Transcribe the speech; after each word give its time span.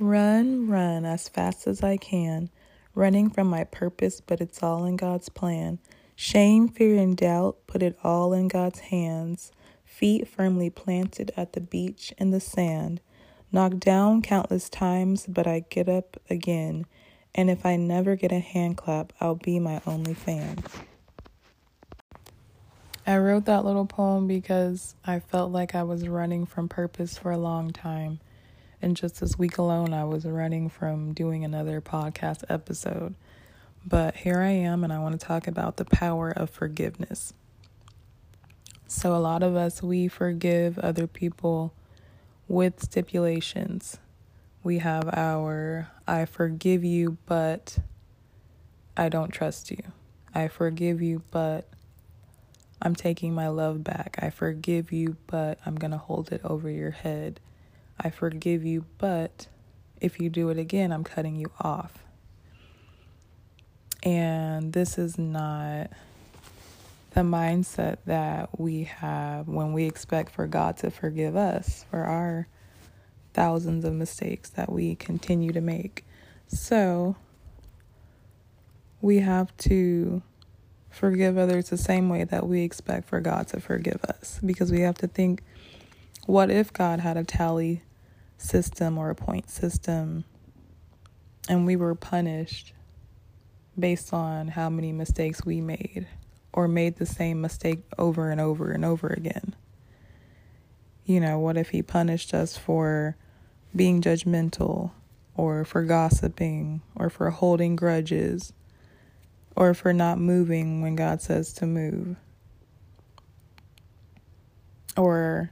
Run, 0.00 0.66
run 0.66 1.04
as 1.04 1.28
fast 1.28 1.66
as 1.66 1.82
I 1.82 1.98
can, 1.98 2.48
running 2.94 3.28
from 3.28 3.48
my 3.48 3.64
purpose, 3.64 4.22
but 4.22 4.40
it's 4.40 4.62
all 4.62 4.86
in 4.86 4.96
God's 4.96 5.28
plan. 5.28 5.78
Shame, 6.16 6.68
fear, 6.68 6.96
and 6.96 7.14
doubt, 7.14 7.58
put 7.66 7.82
it 7.82 7.98
all 8.02 8.32
in 8.32 8.48
God's 8.48 8.78
hands. 8.78 9.52
Feet 9.84 10.26
firmly 10.26 10.70
planted 10.70 11.32
at 11.36 11.52
the 11.52 11.60
beach 11.60 12.14
in 12.16 12.30
the 12.30 12.40
sand. 12.40 13.02
Knocked 13.52 13.80
down 13.80 14.22
countless 14.22 14.70
times, 14.70 15.26
but 15.26 15.46
I 15.46 15.66
get 15.68 15.86
up 15.86 16.16
again. 16.30 16.86
And 17.34 17.50
if 17.50 17.66
I 17.66 17.76
never 17.76 18.16
get 18.16 18.32
a 18.32 18.38
hand 18.40 18.78
clap, 18.78 19.12
I'll 19.20 19.34
be 19.34 19.58
my 19.58 19.82
only 19.86 20.14
fan. 20.14 20.64
I 23.06 23.18
wrote 23.18 23.44
that 23.44 23.66
little 23.66 23.84
poem 23.84 24.26
because 24.26 24.94
I 25.04 25.18
felt 25.18 25.52
like 25.52 25.74
I 25.74 25.82
was 25.82 26.08
running 26.08 26.46
from 26.46 26.70
purpose 26.70 27.18
for 27.18 27.30
a 27.30 27.36
long 27.36 27.70
time. 27.70 28.20
And 28.82 28.96
just 28.96 29.20
this 29.20 29.38
week 29.38 29.58
alone, 29.58 29.92
I 29.92 30.04
was 30.04 30.24
running 30.24 30.68
from 30.68 31.12
doing 31.12 31.44
another 31.44 31.80
podcast 31.80 32.44
episode. 32.48 33.14
But 33.86 34.16
here 34.16 34.40
I 34.40 34.50
am, 34.50 34.84
and 34.84 34.92
I 34.92 34.98
want 34.98 35.18
to 35.18 35.26
talk 35.26 35.46
about 35.46 35.76
the 35.76 35.84
power 35.84 36.30
of 36.30 36.50
forgiveness. 36.50 37.32
So, 38.86 39.14
a 39.14 39.18
lot 39.18 39.42
of 39.42 39.54
us, 39.54 39.82
we 39.82 40.08
forgive 40.08 40.78
other 40.78 41.06
people 41.06 41.72
with 42.48 42.82
stipulations. 42.82 43.98
We 44.62 44.78
have 44.78 45.08
our 45.14 45.88
I 46.06 46.24
forgive 46.24 46.84
you, 46.84 47.16
but 47.26 47.78
I 48.96 49.08
don't 49.08 49.30
trust 49.30 49.70
you. 49.70 49.82
I 50.34 50.48
forgive 50.48 51.00
you, 51.00 51.22
but 51.30 51.68
I'm 52.82 52.94
taking 52.94 53.34
my 53.34 53.48
love 53.48 53.84
back. 53.84 54.18
I 54.20 54.30
forgive 54.30 54.90
you, 54.90 55.16
but 55.26 55.58
I'm 55.64 55.76
going 55.76 55.90
to 55.92 55.98
hold 55.98 56.32
it 56.32 56.40
over 56.44 56.68
your 56.68 56.90
head. 56.90 57.40
I 58.02 58.08
forgive 58.08 58.64
you, 58.64 58.86
but 58.96 59.46
if 60.00 60.18
you 60.20 60.30
do 60.30 60.48
it 60.48 60.58
again, 60.58 60.90
I'm 60.90 61.04
cutting 61.04 61.36
you 61.36 61.50
off. 61.60 62.02
And 64.02 64.72
this 64.72 64.96
is 64.96 65.18
not 65.18 65.90
the 67.10 67.20
mindset 67.20 67.98
that 68.06 68.58
we 68.58 68.84
have 68.84 69.48
when 69.48 69.74
we 69.74 69.84
expect 69.84 70.32
for 70.32 70.46
God 70.46 70.78
to 70.78 70.90
forgive 70.90 71.36
us 71.36 71.84
for 71.90 72.04
our 72.04 72.48
thousands 73.34 73.84
of 73.84 73.92
mistakes 73.92 74.48
that 74.50 74.72
we 74.72 74.94
continue 74.94 75.52
to 75.52 75.60
make. 75.60 76.06
So 76.48 77.16
we 79.02 79.18
have 79.18 79.54
to 79.58 80.22
forgive 80.88 81.36
others 81.36 81.68
the 81.68 81.76
same 81.76 82.08
way 82.08 82.24
that 82.24 82.46
we 82.46 82.62
expect 82.62 83.08
for 83.08 83.20
God 83.20 83.48
to 83.48 83.60
forgive 83.60 84.02
us 84.04 84.40
because 84.44 84.72
we 84.72 84.80
have 84.80 84.96
to 84.98 85.06
think 85.06 85.42
what 86.24 86.50
if 86.50 86.72
God 86.72 87.00
had 87.00 87.18
a 87.18 87.24
tally 87.24 87.82
system 88.40 88.98
or 88.98 89.10
a 89.10 89.14
point 89.14 89.50
system 89.50 90.24
and 91.48 91.66
we 91.66 91.74
were 91.74 91.94
punished 91.94 92.72
based 93.78 94.12
on 94.12 94.48
how 94.48 94.68
many 94.68 94.92
mistakes 94.92 95.44
we 95.44 95.60
made 95.60 96.06
or 96.52 96.68
made 96.68 96.96
the 96.96 97.06
same 97.06 97.40
mistake 97.40 97.80
over 97.98 98.30
and 98.30 98.40
over 98.40 98.70
and 98.70 98.84
over 98.84 99.08
again. 99.08 99.54
You 101.04 101.20
know, 101.20 101.38
what 101.38 101.56
if 101.56 101.70
he 101.70 101.82
punished 101.82 102.34
us 102.34 102.56
for 102.56 103.16
being 103.74 104.00
judgmental 104.00 104.92
or 105.34 105.64
for 105.64 105.82
gossiping 105.82 106.82
or 106.94 107.10
for 107.10 107.30
holding 107.30 107.74
grudges 107.74 108.52
or 109.56 109.74
for 109.74 109.92
not 109.92 110.18
moving 110.18 110.82
when 110.82 110.94
God 110.94 111.20
says 111.20 111.52
to 111.54 111.66
move? 111.66 112.16
Or 114.96 115.50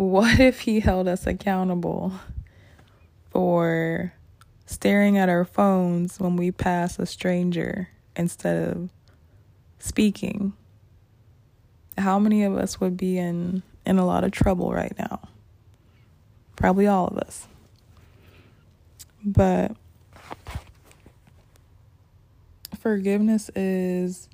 what 0.00 0.40
if 0.40 0.60
he 0.60 0.80
held 0.80 1.06
us 1.06 1.26
accountable 1.26 2.14
for 3.28 4.14
staring 4.64 5.18
at 5.18 5.28
our 5.28 5.44
phones 5.44 6.18
when 6.18 6.36
we 6.36 6.50
pass 6.50 6.98
a 6.98 7.04
stranger 7.04 7.90
instead 8.16 8.70
of 8.70 8.88
speaking? 9.78 10.54
How 11.98 12.18
many 12.18 12.44
of 12.44 12.56
us 12.56 12.80
would 12.80 12.96
be 12.96 13.18
in 13.18 13.62
in 13.84 13.98
a 13.98 14.06
lot 14.06 14.24
of 14.24 14.30
trouble 14.30 14.72
right 14.72 14.94
now? 14.98 15.28
Probably 16.56 16.86
all 16.86 17.08
of 17.08 17.18
us. 17.18 17.46
But 19.22 19.76
forgiveness 22.78 23.50
is 23.54 24.29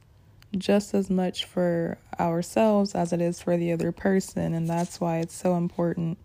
just 0.59 0.94
as 0.94 1.11
much 1.11 1.44
for 1.44 1.99
ourselves 2.19 2.94
as 2.94 3.12
it 3.12 3.21
is 3.21 3.41
for 3.41 3.56
the 3.56 3.72
other 3.72 3.93
person. 3.93 4.55
And 4.55 4.69
that's 4.69 5.00
why 5.00 5.19
it's 5.19 5.34
so 5.34 5.56
important 5.56 6.19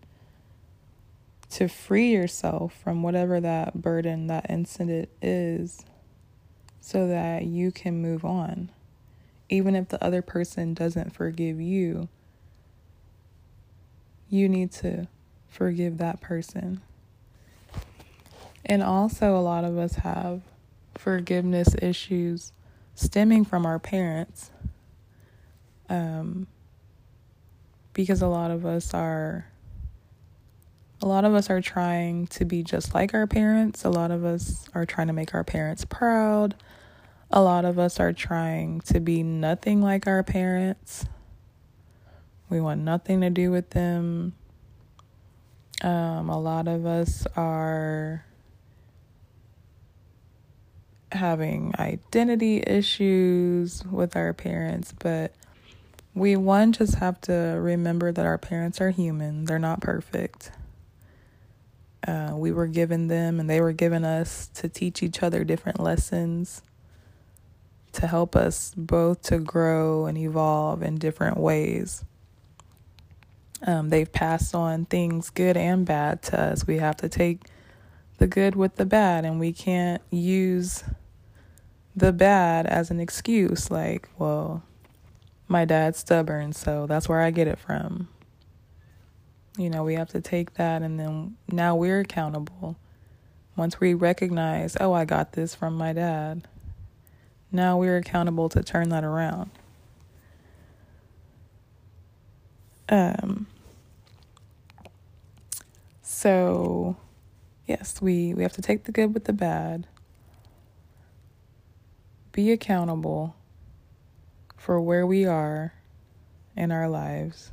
to 1.50 1.68
free 1.68 2.12
yourself 2.12 2.74
from 2.82 3.02
whatever 3.02 3.40
that 3.40 3.80
burden, 3.82 4.26
that 4.28 4.46
incident 4.48 5.08
is, 5.20 5.84
so 6.80 7.06
that 7.06 7.44
you 7.44 7.70
can 7.70 8.00
move 8.00 8.24
on. 8.24 8.70
Even 9.48 9.76
if 9.76 9.88
the 9.88 10.02
other 10.02 10.22
person 10.22 10.72
doesn't 10.72 11.14
forgive 11.14 11.60
you, 11.60 12.08
you 14.30 14.48
need 14.48 14.72
to 14.72 15.06
forgive 15.48 15.98
that 15.98 16.22
person. 16.22 16.80
And 18.64 18.82
also, 18.82 19.36
a 19.36 19.42
lot 19.42 19.64
of 19.64 19.76
us 19.76 19.96
have 19.96 20.40
forgiveness 20.94 21.74
issues 21.82 22.52
stemming 22.94 23.44
from 23.44 23.66
our 23.66 23.78
parents. 23.78 24.50
Um, 25.88 26.46
because 27.92 28.22
a 28.22 28.26
lot 28.26 28.50
of 28.50 28.64
us 28.64 28.94
are 28.94 29.46
a 31.02 31.06
lot 31.06 31.24
of 31.24 31.34
us 31.34 31.50
are 31.50 31.60
trying 31.60 32.28
to 32.28 32.44
be 32.44 32.62
just 32.62 32.94
like 32.94 33.12
our 33.12 33.26
parents. 33.26 33.84
A 33.84 33.90
lot 33.90 34.10
of 34.12 34.24
us 34.24 34.68
are 34.72 34.86
trying 34.86 35.08
to 35.08 35.12
make 35.12 35.34
our 35.34 35.42
parents 35.42 35.84
proud. 35.84 36.54
A 37.30 37.42
lot 37.42 37.64
of 37.64 37.78
us 37.78 37.98
are 37.98 38.12
trying 38.12 38.80
to 38.82 39.00
be 39.00 39.22
nothing 39.22 39.82
like 39.82 40.06
our 40.06 40.22
parents. 40.22 41.06
We 42.48 42.60
want 42.60 42.82
nothing 42.82 43.20
to 43.22 43.30
do 43.30 43.50
with 43.50 43.70
them. 43.70 44.34
Um, 45.82 46.28
a 46.28 46.38
lot 46.38 46.68
of 46.68 46.86
us 46.86 47.26
are 47.34 48.24
having 51.12 51.74
identity 51.78 52.62
issues 52.66 53.84
with 53.84 54.16
our 54.16 54.32
parents, 54.32 54.94
but 54.98 55.34
we 56.14 56.36
one 56.36 56.72
just 56.72 56.96
have 56.96 57.20
to 57.22 57.32
remember 57.32 58.12
that 58.12 58.26
our 58.26 58.38
parents 58.38 58.80
are 58.80 58.90
human. 58.90 59.44
They're 59.44 59.58
not 59.58 59.80
perfect. 59.80 60.50
Uh, 62.06 62.32
we 62.34 62.50
were 62.50 62.66
given 62.66 63.08
them 63.08 63.38
and 63.38 63.48
they 63.48 63.60
were 63.60 63.72
given 63.72 64.04
us 64.04 64.48
to 64.54 64.68
teach 64.68 65.02
each 65.02 65.22
other 65.22 65.44
different 65.44 65.78
lessons 65.80 66.62
to 67.92 68.06
help 68.06 68.34
us 68.34 68.72
both 68.76 69.22
to 69.22 69.38
grow 69.38 70.06
and 70.06 70.18
evolve 70.18 70.82
in 70.82 70.96
different 70.96 71.36
ways. 71.36 72.04
Um, 73.64 73.90
they've 73.90 74.10
passed 74.10 74.54
on 74.54 74.86
things 74.86 75.30
good 75.30 75.56
and 75.56 75.86
bad 75.86 76.22
to 76.24 76.40
us. 76.40 76.66
We 76.66 76.78
have 76.78 76.96
to 76.98 77.08
take 77.08 77.42
the 78.18 78.26
good 78.26 78.56
with 78.56 78.76
the 78.76 78.86
bad, 78.86 79.24
and 79.24 79.38
we 79.38 79.52
can't 79.52 80.02
use 80.10 80.82
the 81.94 82.12
bad 82.12 82.66
as 82.66 82.90
an 82.90 83.00
excuse 83.00 83.70
like, 83.70 84.08
well, 84.18 84.62
my 85.48 85.64
dad's 85.64 85.98
stubborn, 85.98 86.52
so 86.52 86.86
that's 86.86 87.08
where 87.08 87.20
I 87.20 87.30
get 87.30 87.46
it 87.46 87.58
from. 87.58 88.08
You 89.58 89.68
know, 89.68 89.84
we 89.84 89.94
have 89.94 90.08
to 90.10 90.20
take 90.20 90.54
that 90.54 90.82
and 90.82 90.98
then 90.98 91.36
now 91.50 91.76
we're 91.76 92.00
accountable. 92.00 92.76
Once 93.54 93.78
we 93.78 93.92
recognize, 93.92 94.76
oh, 94.80 94.94
I 94.94 95.04
got 95.04 95.32
this 95.32 95.54
from 95.54 95.74
my 95.76 95.92
dad, 95.92 96.48
now 97.50 97.76
we're 97.76 97.98
accountable 97.98 98.48
to 98.48 98.62
turn 98.62 98.88
that 98.88 99.04
around. 99.04 99.50
Um, 102.88 103.46
so, 106.00 106.96
yes, 107.66 108.00
we, 108.00 108.32
we 108.32 108.42
have 108.42 108.52
to 108.54 108.62
take 108.62 108.84
the 108.84 108.92
good 108.92 109.12
with 109.12 109.24
the 109.24 109.34
bad 109.34 109.86
be 112.32 112.50
accountable 112.50 113.36
for 114.56 114.80
where 114.80 115.06
we 115.06 115.26
are 115.26 115.74
in 116.56 116.72
our 116.72 116.88
lives 116.88 117.52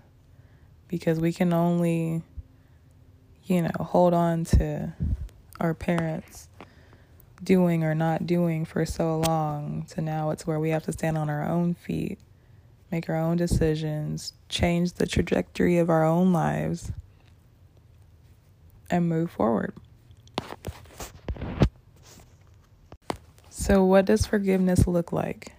because 0.87 1.19
we 1.19 1.33
can 1.33 1.53
only, 1.53 2.23
you 3.43 3.61
know, 3.61 3.71
hold 3.79 4.13
on 4.13 4.45
to 4.45 4.93
our 5.59 5.73
parents 5.73 6.47
doing 7.43 7.83
or 7.83 7.93
not 7.93 8.25
doing 8.25 8.65
for 8.65 8.85
so 8.85 9.19
long 9.19 9.85
to 9.89 10.01
now 10.01 10.29
it's 10.31 10.45
where 10.47 10.59
we 10.59 10.69
have 10.69 10.83
to 10.83 10.91
stand 10.91 11.17
on 11.17 11.29
our 11.29 11.43
own 11.43 11.73
feet, 11.73 12.19
make 12.91 13.09
our 13.09 13.17
own 13.17 13.37
decisions, 13.37 14.33
change 14.47 14.93
the 14.93 15.05
trajectory 15.05 15.77
of 15.77 15.89
our 15.89 16.03
own 16.03 16.33
lives, 16.33 16.91
and 18.89 19.07
move 19.07 19.29
forward. 19.29 19.73
So, 23.69 23.85
what 23.85 24.05
does 24.05 24.25
forgiveness 24.25 24.87
look 24.87 25.11
like? 25.11 25.53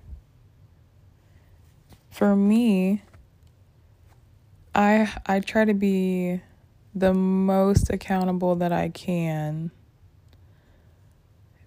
For 2.11 2.35
me, 2.35 3.05
I 4.75 5.15
I 5.27 5.39
try 5.39 5.65
to 5.65 5.75
be 5.75 6.41
the 6.93 7.15
most 7.15 7.89
accountable 7.89 8.57
that 8.57 8.73
I 8.73 8.89
can 8.89 9.71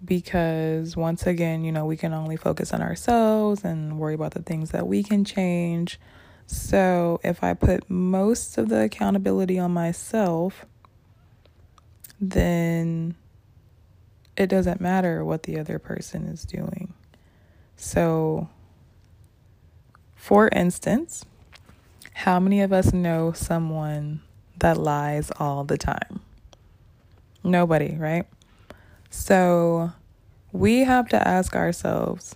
because 0.04 0.98
once 0.98 1.26
again, 1.26 1.64
you 1.64 1.72
know, 1.72 1.86
we 1.86 1.96
can 1.96 2.12
only 2.14 2.36
focus 2.36 2.74
on 2.74 2.82
ourselves 2.82 3.64
and 3.64 3.98
worry 3.98 4.16
about 4.16 4.34
the 4.34 4.42
things 4.42 4.72
that 4.72 4.86
we 4.86 5.02
can 5.02 5.24
change. 5.24 5.98
So, 6.46 7.22
if 7.24 7.42
I 7.42 7.54
put 7.54 7.90
most 7.90 8.58
of 8.58 8.68
the 8.68 8.82
accountability 8.82 9.60
on 9.60 9.72
myself, 9.72 10.66
then 12.20 13.16
it 14.36 14.48
doesn't 14.48 14.82
matter 14.82 15.24
what 15.24 15.44
the 15.44 15.60
other 15.60 15.80
person 15.80 16.26
is 16.26 16.44
doing. 16.44 16.94
So, 17.76 18.50
for 20.16 20.48
instance, 20.50 21.26
how 22.14 22.40
many 22.40 22.62
of 22.62 22.72
us 22.72 22.94
know 22.94 23.32
someone 23.34 24.22
that 24.58 24.78
lies 24.78 25.32
all 25.40 25.64
the 25.64 25.78
time? 25.78 26.22
Nobody, 27.44 27.96
right? 27.98 28.26
So 29.10 29.92
we 30.52 30.80
have 30.80 31.10
to 31.10 31.28
ask 31.28 31.56
ourselves 31.56 32.36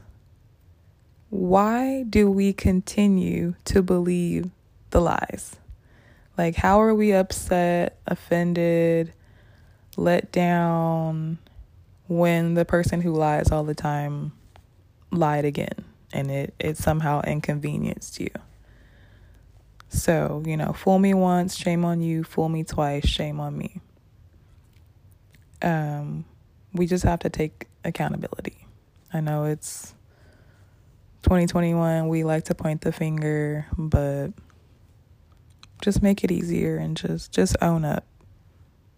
why 1.30 2.04
do 2.04 2.32
we 2.32 2.54
continue 2.54 3.56
to 3.66 3.82
believe 3.82 4.50
the 4.92 5.02
lies? 5.02 5.58
Like, 6.38 6.56
how 6.56 6.82
are 6.82 6.94
we 6.94 7.14
upset, 7.14 7.98
offended, 8.06 9.12
let 9.98 10.32
down 10.32 11.40
when 12.08 12.54
the 12.54 12.66
person 12.66 13.02
who 13.02 13.14
lies 13.14 13.52
all 13.52 13.64
the 13.64 13.76
time 13.76 14.32
lied 15.12 15.46
again 15.46 15.86
and 16.14 16.32
it, 16.32 16.54
it 16.60 16.78
somehow 16.78 17.22
inconvenienced 17.22 18.20
you? 18.20 18.30
So, 19.90 20.44
you 20.46 20.58
know, 20.58 20.74
fool 20.74 21.00
me 21.00 21.14
once, 21.14 21.56
shame 21.56 21.86
on 21.86 22.02
you, 22.02 22.24
fool 22.24 22.50
me 22.50 22.64
twice, 22.64 23.08
shame 23.08 23.40
on 23.40 23.58
me. 23.58 23.82
Um, 25.62 26.26
we 26.74 26.88
just 26.88 27.04
have 27.04 27.20
to 27.20 27.30
take 27.30 27.68
accountability. 27.84 28.68
I 29.14 29.22
know 29.22 29.46
it's 29.46 29.94
2021, 31.24 32.08
we 32.08 32.24
like 32.24 32.46
to 32.46 32.56
point 32.56 32.82
the 32.82 32.92
finger, 32.92 33.66
but 33.78 34.30
just 35.82 36.02
make 36.02 36.24
it 36.24 36.32
easier 36.32 36.78
and 36.78 36.98
just 36.98 37.32
just 37.32 37.56
own 37.62 37.86
up. 37.86 38.06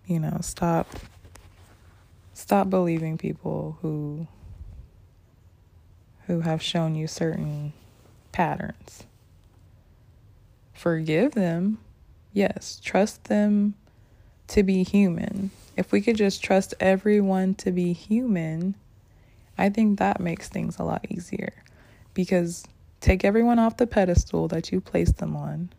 You 0.06 0.20
know, 0.20 0.40
stop 0.42 0.88
stop 2.40 2.70
believing 2.70 3.18
people 3.18 3.78
who 3.82 4.28
who 6.28 6.42
have 6.42 6.62
shown 6.62 6.96
you 6.96 7.08
certain 7.08 7.74
patterns. 8.32 9.04
Forgive 10.74 11.32
them. 11.32 11.80
Yes, 12.34 12.80
trust 12.84 13.26
them 13.26 13.74
to 14.48 14.64
be 14.64 14.84
human 14.84 15.52
if 15.80 15.94
we 15.94 16.02
could 16.02 16.18
just 16.18 16.44
trust 16.44 16.74
everyone 16.82 17.56
to 17.56 17.72
be 17.72 17.94
human, 17.94 18.76
I 19.58 19.70
think 19.70 19.98
that 19.98 20.20
makes 20.20 20.50
things 20.50 20.78
a 20.78 20.84
lot 20.84 21.06
easier. 21.08 21.54
Because 22.14 22.66
take 23.00 23.24
everyone 23.24 23.60
off 23.60 23.78
the 23.78 23.88
pedestal 23.88 24.50
that 24.50 24.74
you 24.74 24.82
place 24.82 25.14
them 25.14 25.38
on 25.38 25.70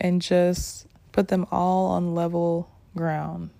and 0.00 0.22
just 0.22 0.86
put 1.12 1.28
them 1.28 1.46
all 1.50 1.88
on 1.88 2.14
level 2.14 2.70
ground. 2.96 3.50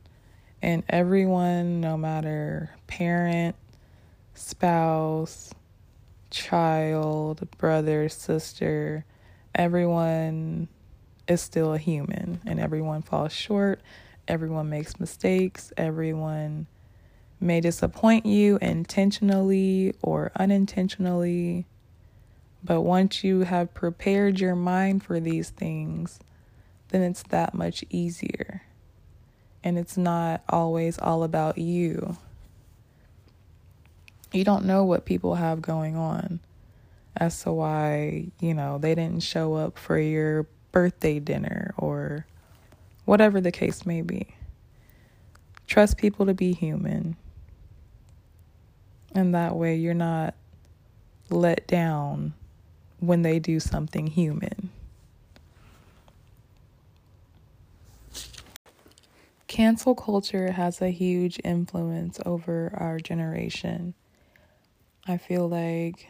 And 0.62 0.82
everyone, 0.88 1.80
no 1.80 1.96
matter 1.96 2.70
parent, 2.86 3.56
spouse, 4.34 5.52
child, 6.30 7.48
brother, 7.58 8.08
sister, 8.08 9.04
everyone 9.54 10.68
is 11.26 11.40
still 11.40 11.74
a 11.74 11.78
human 11.78 12.40
and 12.46 12.58
everyone 12.58 13.02
falls 13.02 13.32
short 13.32 13.80
Everyone 14.28 14.68
makes 14.68 15.00
mistakes. 15.00 15.72
Everyone 15.78 16.66
may 17.40 17.62
disappoint 17.62 18.26
you 18.26 18.58
intentionally 18.60 19.94
or 20.02 20.30
unintentionally. 20.36 21.66
But 22.62 22.82
once 22.82 23.24
you 23.24 23.40
have 23.40 23.72
prepared 23.72 24.38
your 24.38 24.54
mind 24.54 25.02
for 25.02 25.18
these 25.18 25.48
things, 25.48 26.18
then 26.88 27.00
it's 27.00 27.22
that 27.24 27.54
much 27.54 27.82
easier. 27.88 28.62
And 29.64 29.78
it's 29.78 29.96
not 29.96 30.42
always 30.48 30.98
all 30.98 31.22
about 31.22 31.58
you. 31.58 32.16
You 34.32 34.44
don't 34.44 34.66
know 34.66 34.84
what 34.84 35.04
people 35.04 35.34
have 35.36 35.62
going 35.62 35.96
on 35.96 36.40
as 37.16 37.42
to 37.42 37.52
why, 37.52 38.28
you 38.40 38.54
know, 38.54 38.78
they 38.78 38.94
didn't 38.94 39.22
show 39.22 39.54
up 39.54 39.78
for 39.78 39.98
your 39.98 40.46
birthday 40.70 41.18
dinner 41.18 41.74
or 41.76 42.26
whatever 43.04 43.40
the 43.40 43.50
case 43.50 43.84
may 43.84 44.02
be. 44.02 44.28
Trust 45.66 45.96
people 45.96 46.26
to 46.26 46.34
be 46.34 46.52
human. 46.52 47.16
And 49.14 49.34
that 49.34 49.56
way 49.56 49.76
you're 49.76 49.94
not 49.94 50.34
let 51.30 51.66
down 51.66 52.34
when 53.00 53.22
they 53.22 53.38
do 53.38 53.60
something 53.60 54.06
human. 54.06 54.70
Cancel 59.58 59.96
culture 59.96 60.52
has 60.52 60.80
a 60.80 60.90
huge 60.90 61.40
influence 61.42 62.20
over 62.24 62.72
our 62.76 63.00
generation. 63.00 63.92
I 65.04 65.16
feel 65.16 65.48
like 65.48 66.08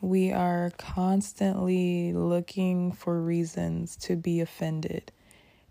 we 0.00 0.30
are 0.30 0.70
constantly 0.78 2.12
looking 2.12 2.92
for 2.92 3.20
reasons 3.20 3.96
to 3.96 4.14
be 4.14 4.40
offended 4.40 5.10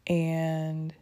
and 0.05 0.93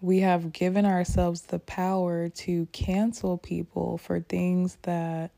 we 0.00 0.20
have 0.20 0.54
given 0.54 0.86
ourselves 0.86 1.42
the 1.42 1.58
power 1.58 2.30
to 2.30 2.64
cancel 2.72 3.36
people 3.36 3.98
for 3.98 4.20
things 4.20 4.78
that 4.84 5.32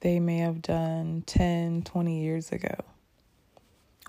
they 0.00 0.20
may 0.20 0.40
have 0.40 0.60
done 0.60 1.22
10, 1.24 1.84
20 1.84 2.22
years 2.22 2.52
ago, 2.52 2.76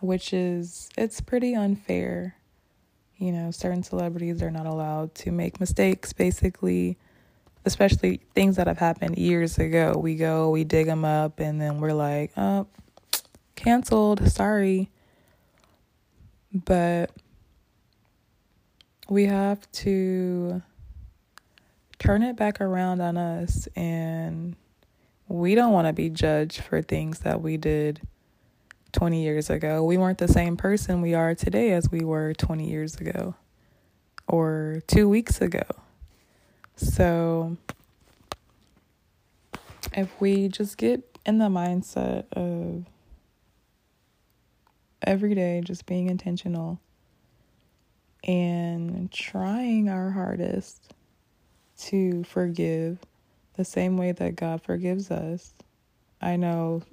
which 0.02 0.34
is, 0.34 0.90
it's 0.98 1.22
pretty 1.22 1.56
unfair. 1.56 2.36
You 3.24 3.32
know, 3.32 3.52
certain 3.52 3.84
celebrities 3.84 4.44
are 4.44 4.52
not 4.52 4.66
allowed 4.66 5.16
to 5.16 5.32
make 5.32 5.62
mistakes, 5.62 6.12
basically, 6.12 6.98
especially 7.64 8.20
things 8.36 8.58
that 8.58 8.68
have 8.68 8.80
happened 8.80 9.18
years 9.18 9.58
ago. 9.58 9.94
We 9.98 10.16
go, 10.16 10.50
we 10.50 10.66
dig 10.66 10.88
them 10.88 11.06
up, 11.06 11.40
and 11.40 11.62
then 11.62 11.80
we're 11.80 11.94
like, 11.94 12.34
oh, 12.36 12.68
canceled, 13.56 14.30
sorry. 14.30 14.92
But 16.54 17.12
we 19.08 19.28
have 19.28 19.72
to 19.72 20.62
turn 22.00 22.24
it 22.24 22.36
back 22.36 22.60
around 22.60 23.00
on 23.00 23.16
us 23.16 23.70
and 23.78 24.58
we 25.30 25.56
don't 25.56 25.72
want 25.72 25.88
to 25.88 25.94
be 25.94 26.10
judged 26.10 26.60
for 26.60 26.82
things 26.82 27.20
that 27.20 27.42
we 27.42 27.56
did 27.56 28.02
20 28.94 29.22
years 29.22 29.50
ago. 29.50 29.84
We 29.84 29.98
weren't 29.98 30.20
the 30.20 30.28
same 30.28 30.56
person 30.56 31.02
we 31.02 31.14
are 31.14 31.36
today 31.36 31.72
as 31.72 31.92
we 31.92 32.04
were 32.04 32.34
20 32.34 32.70
years 32.70 32.96
ago 32.96 33.36
or 34.28 34.82
2 34.88 35.10
weeks 35.10 35.42
ago. 35.42 35.66
So 36.76 37.58
if 39.94 40.10
we 40.22 40.48
just 40.48 40.78
get 40.78 41.18
in 41.26 41.38
the 41.38 41.50
mindset 41.50 42.26
of 42.34 42.86
every 45.02 45.36
day 45.36 45.62
just 45.64 45.86
being 45.86 46.10
intentional 46.10 46.80
and 48.24 49.12
trying 49.12 49.90
our 49.90 50.12
hardest 50.12 50.94
to 51.78 52.24
forgive 52.24 53.00
the 53.56 53.66
same 53.66 53.98
way 53.98 54.12
that 54.14 54.36
God 54.36 54.62
forgives 54.62 55.12
us. 55.12 55.54
I 56.22 56.38
know 56.38 56.84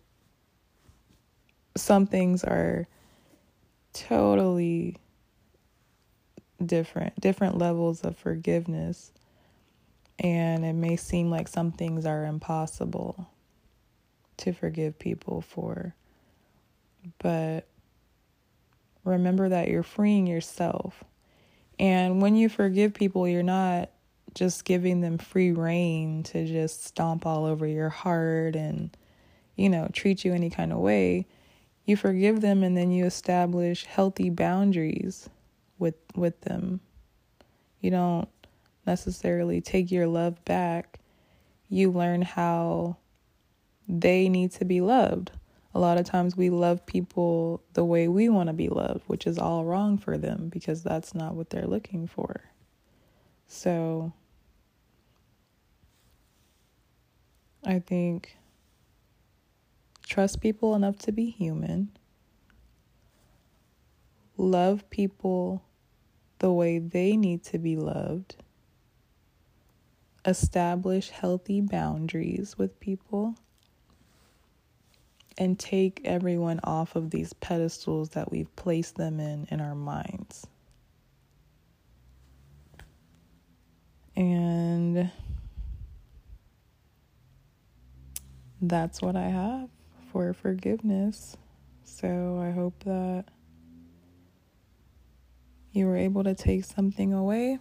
some 1.81 2.07
things 2.07 2.45
are 2.45 2.87
totally 3.93 4.97
different, 6.65 7.19
different 7.21 7.59
levels 7.59 8.03
of 8.03 8.17
forgiveness. 8.17 9.13
And 10.19 10.65
it 10.65 10.75
may 10.75 10.97
seem 10.97 11.31
like 11.31 11.49
some 11.49 11.73
things 11.73 12.05
are 12.05 12.27
impossible 12.27 13.29
to 14.39 14.53
forgive 14.53 14.99
people 14.99 15.41
for. 15.41 15.95
But 17.19 17.67
remember 19.05 19.49
that 19.49 19.69
you're 19.69 19.83
freeing 19.83 20.27
yourself 20.27 21.03
and 21.81 22.21
when 22.21 22.37
you 22.37 22.51
forgive 22.51 22.93
people, 22.93 23.27
you're 23.27 23.43
not 23.43 23.89
just 24.35 24.67
giving 24.67 25.01
them 25.01 25.17
free 25.17 25.51
reign 25.51 26.23
to 26.25 26.47
just 26.47 26.85
stomp 26.85 27.25
all 27.25 27.47
over 27.47 27.67
your 27.67 27.89
heart 27.89 28.55
and, 28.55 28.95
you 29.57 29.71
know, 29.71 29.89
treat 29.91 30.23
you 30.23 30.35
any 30.35 30.51
kind 30.51 30.75
of 30.75 30.79
way. 30.79 31.27
You 31.91 31.97
forgive 31.97 32.41
them 32.41 32.63
and 32.63 32.77
then 32.77 32.93
you 32.93 33.05
establish 33.05 33.85
healthy 33.85 34.31
boundaries 34.31 35.29
with 35.77 35.97
with 36.15 36.41
them. 36.43 36.79
You 37.81 37.91
don't 37.91 38.29
necessarily 38.87 39.61
take 39.61 39.91
your 39.91 40.07
love 40.07 40.45
back. 40.45 41.01
You 41.69 41.91
learn 41.91 42.23
how 42.23 42.97
they 43.89 44.29
need 44.29 44.53
to 44.53 44.65
be 44.65 44.81
loved. 44.81 45.33
A 45.75 45.81
lot 45.81 45.99
of 45.99 46.07
times 46.07 46.37
we 46.37 46.49
love 46.49 46.87
people 46.87 47.61
the 47.73 47.85
way 47.85 48.07
we 48.07 48.29
want 48.29 48.47
to 48.47 48.53
be 48.53 48.69
loved, 48.69 49.03
which 49.09 49.27
is 49.27 49.37
all 49.37 49.65
wrong 49.65 49.99
for 49.99 50.17
them 50.17 50.49
because 50.49 50.85
that's 50.85 51.13
not 51.13 51.35
what 51.35 51.51
they're 51.51 51.67
looking 51.67 52.07
for. 52.07 52.41
So 53.49 54.13
I 57.67 57.81
think 57.81 58.37
trust 60.11 60.41
people 60.41 60.75
enough 60.75 60.99
to 60.99 61.13
be 61.13 61.31
human, 61.31 61.89
love 64.37 64.91
people 64.91 65.63
the 66.41 66.53
way 66.53 66.81
they 66.81 67.17
need 67.17 67.45
to 67.45 67.59
be 67.59 67.77
loved, 67.77 68.35
establish 70.25 71.11
healthy 71.11 71.61
boundaries 71.61 72.59
with 72.59 72.81
people, 72.81 73.37
and 75.39 75.61
take 75.61 76.01
everyone 76.05 76.59
off 76.65 76.97
of 76.97 77.11
these 77.11 77.33
pedestals 77.35 78.11
that 78.11 78.33
we've 78.33 78.55
placed 78.57 78.97
them 78.97 79.21
in 79.21 79.47
in 79.49 79.61
our 79.61 79.77
minds. 79.77 80.45
And 84.17 85.09
that's 88.61 89.01
what 89.01 89.15
I 89.15 89.29
have 89.29 89.71
for 90.11 90.33
forgiveness. 90.33 91.37
So 91.85 92.41
I 92.43 92.51
hope 92.51 92.75
that 92.85 93.25
you 95.73 95.87
were 95.87 95.97
able 95.97 96.25
to 96.25 96.35
take 96.35 96.65
something 96.65 97.13
away. 97.13 97.59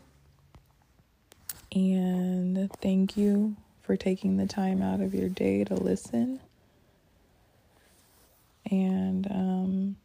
And 1.71 2.71
thank 2.81 3.15
you 3.15 3.55
for 3.81 3.95
taking 3.95 4.37
the 4.37 4.47
time 4.47 4.81
out 4.81 5.01
of 5.01 5.13
your 5.13 5.29
day 5.29 5.63
to 5.63 5.75
listen. 5.75 6.39
And 8.71 9.27
um, 9.29 9.95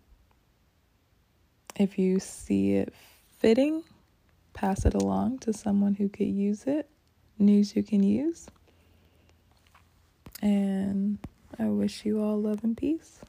if 1.76 1.98
you 1.98 2.20
see 2.20 2.74
it 2.74 2.92
fitting, 3.38 3.82
pass 4.52 4.84
it 4.84 4.94
along 4.94 5.38
to 5.40 5.52
someone 5.52 5.94
who 5.94 6.08
could 6.08 6.28
use 6.28 6.64
it, 6.64 6.88
news 7.38 7.74
you 7.74 7.82
can 7.82 8.02
use. 8.02 8.46
And 10.42 11.18
I 11.58 11.66
wish 11.66 12.04
you 12.04 12.20
all 12.20 12.40
love 12.40 12.64
and 12.64 12.76
peace. 12.76 13.20